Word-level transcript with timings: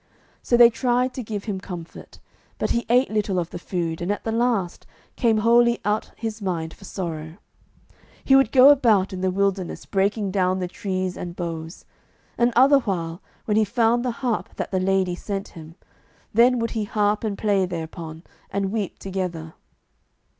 So 0.41 0.57
they 0.57 0.71
tried 0.71 1.13
to 1.13 1.21
give 1.21 1.43
him 1.43 1.59
comfort, 1.59 2.17
but 2.57 2.71
he 2.71 2.87
ate 2.89 3.11
little 3.11 3.37
of 3.37 3.51
the 3.51 3.59
food, 3.59 4.01
and 4.01 4.11
at 4.11 4.23
the 4.23 4.31
last, 4.31 4.87
came 5.15 5.37
wholly 5.37 5.79
out 5.85 6.09
his 6.15 6.41
mind 6.41 6.73
for 6.73 6.85
sorrow. 6.85 7.37
He 8.23 8.35
would 8.35 8.51
go 8.51 8.69
about 8.69 9.13
in 9.13 9.21
the 9.21 9.29
wilderness 9.29 9.85
breaking 9.85 10.31
down 10.31 10.57
the 10.57 10.67
trees 10.67 11.15
and 11.15 11.35
boughs; 11.35 11.85
and 12.35 12.51
otherwhile, 12.55 13.21
when 13.45 13.57
he 13.57 13.63
found 13.63 14.03
the 14.03 14.09
harp 14.25 14.55
that 14.55 14.71
the 14.71 14.79
lady 14.79 15.13
sent 15.13 15.49
him, 15.49 15.75
then 16.33 16.57
would 16.57 16.71
he 16.71 16.85
harp 16.85 17.23
and 17.23 17.37
play 17.37 17.67
thereupon 17.67 18.23
and 18.49 18.71
weep 18.71 18.97
together. 18.97 19.53